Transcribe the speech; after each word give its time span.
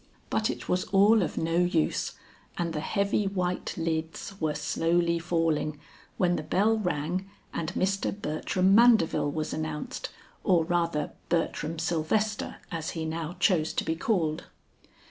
But 0.31 0.49
it 0.49 0.67
was 0.67 0.85
all 0.85 1.21
of 1.21 1.37
no 1.37 1.57
use, 1.57 2.13
and 2.57 2.73
the 2.73 2.79
heavy 2.79 3.27
white 3.27 3.75
lids 3.77 4.33
were 4.39 4.55
slowly 4.55 5.19
falling, 5.19 5.79
when 6.17 6.37
the 6.37 6.41
bell 6.41 6.75
rang 6.79 7.29
and 7.53 7.71
Mr. 7.75 8.11
Bertram 8.11 8.73
Mandeville 8.73 9.29
was 9.29 9.53
announced, 9.53 10.09
or 10.43 10.65
rather 10.65 11.11
Bertram 11.29 11.77
Sylvester 11.77 12.55
as 12.71 12.89
he 12.97 13.05
now 13.05 13.35
chose 13.39 13.73
to 13.73 13.83
be 13.83 13.95
called. 13.95 14.45